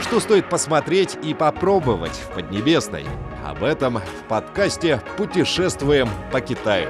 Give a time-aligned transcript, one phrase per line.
[0.00, 3.04] Что стоит посмотреть и попробовать в Поднебесной?
[3.44, 6.88] Об этом в подкасте «Путешествуем по Китаю».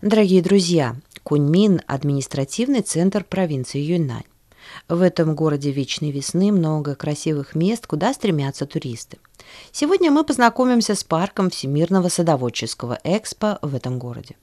[0.00, 0.94] Дорогие друзья,
[1.24, 4.22] Куньмин– административный центр провинции Юньнань.
[4.88, 9.18] В этом городе вечной весны много красивых мест, куда стремятся туристы.
[9.72, 14.36] Сегодня мы познакомимся с парком Всемирного садоводческого экспо в этом городе.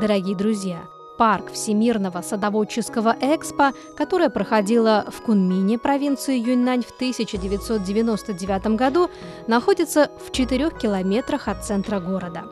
[0.00, 0.82] Дорогие друзья,
[1.16, 9.08] парк Всемирного садоводческого экспо, которое проходило в Кунмине, провинции Юньнань в 1999 году,
[9.46, 12.44] находится в 4 километрах от центра города.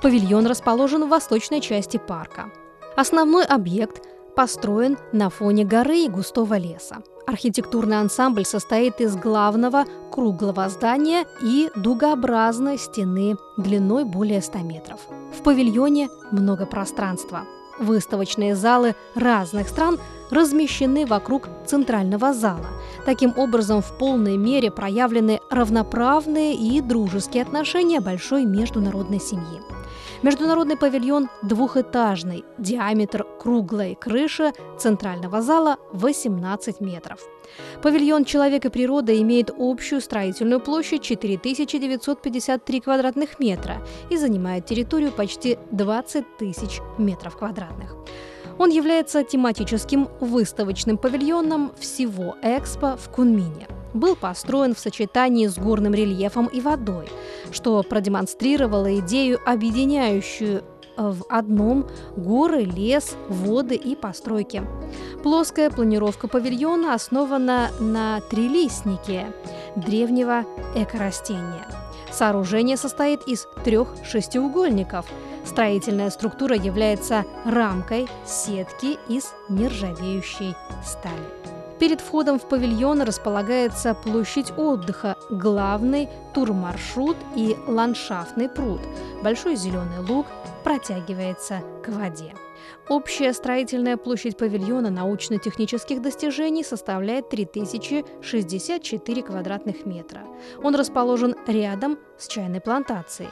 [0.00, 2.50] Павильон расположен в восточной части парка.
[2.96, 4.02] Основной объект
[4.34, 7.02] построен на фоне горы и густого леса.
[7.26, 15.00] Архитектурный ансамбль состоит из главного круглого здания и дугообразной стены длиной более 100 метров.
[15.38, 17.42] В павильоне много пространства.
[17.78, 19.98] Выставочные залы разных стран
[20.30, 22.66] размещены вокруг центрального зала.
[23.04, 29.60] Таким образом, в полной мере проявлены равноправные и дружеские отношения большой международной семьи.
[30.22, 37.26] Международный павильон двухэтажный, диаметр круглой крыши центрального зала 18 метров.
[37.82, 45.58] Павильон «Человек и природа» имеет общую строительную площадь 4953 квадратных метра и занимает территорию почти
[45.72, 47.96] 20 тысяч метров квадратных.
[48.58, 55.94] Он является тематическим выставочным павильоном всего Экспо в Кунмине– был построен в сочетании с горным
[55.94, 57.08] рельефом и водой,
[57.52, 60.64] что продемонстрировало идею, объединяющую
[60.96, 61.86] в одном
[62.16, 64.62] горы, лес, воды и постройки.
[65.22, 69.32] Плоская планировка павильона основана на трилистнике
[69.76, 71.66] древнего экорастения.
[72.10, 75.06] Сооружение состоит из трех шестиугольников.
[75.46, 81.51] Строительная структура является рамкой сетки из нержавеющей стали.
[81.82, 88.78] Перед входом в павильон располагается площадь отдыха, главный турмаршрут и ландшафтный пруд.
[89.20, 90.26] Большой зеленый луг
[90.62, 92.34] протягивается к воде.
[92.88, 100.20] Общая строительная площадь павильона научно-технических достижений составляет 3064 квадратных метра.
[100.62, 103.30] Он расположен рядом с чайной плантацией.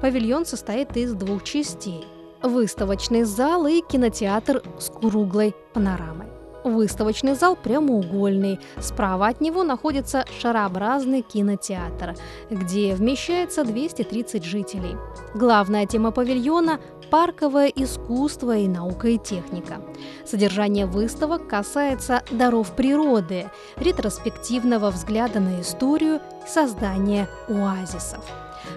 [0.00, 2.04] Павильон состоит из двух частей–
[2.42, 6.31] выставочный зал и кинотеатр с круглой панорамой.
[6.64, 8.60] Выставочный зал прямоугольный.
[8.78, 12.14] Справа от него находится шарообразный кинотеатр,
[12.50, 14.96] где вмещается 230 жителей.
[15.34, 16.78] Главная тема павильона–
[17.10, 19.82] парковое искусство и наука и техника.
[20.24, 28.24] Содержание выставок касается даров природы, ретроспективного взгляда на историю, создания оазисов.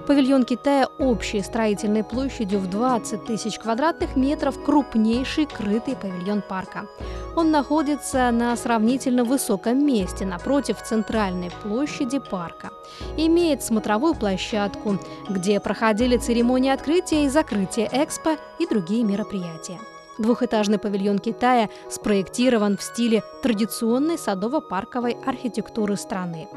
[0.08, 6.88] Павильон Китая общей строительной площадью в 20 тысяч квадратных метров– крупнейший крытый павильон парка.
[7.36, 12.72] Он находится на сравнительно высоком месте напротив центральной площади парка.
[13.18, 19.80] Имеет смотровую площадку, где проходили церемонии открытия и закрытия экспо и другие мероприятия.
[20.18, 26.48] Двухэтажный павильон Китая спроектирован в стиле традиционной садово-парковой архитектуры страны.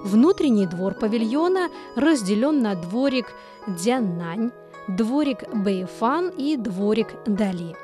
[0.00, 3.34] Внутренний двор павильона разделен на дворик
[3.66, 4.52] Дзяннань,
[4.88, 7.76] дворик Бэйфан и дворик Дали.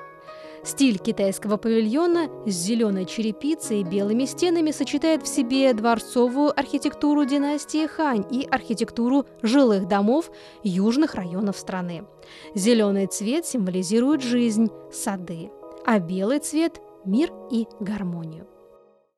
[0.67, 7.87] Стиль китайского павильона с зеленой черепицей и белыми стенами сочетает в себе дворцовую архитектуру династии
[7.87, 10.33] Хань и архитектуру жилых домов
[10.65, 12.05] южных районов страны.
[12.57, 15.53] Зеленый цвет символизирует жизнь, сады,
[15.87, 18.49] а белый цвет– мир и гармонию.